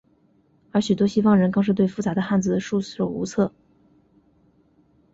[0.71, 3.53] 而许多西方人更是对复杂的汉字束手无策。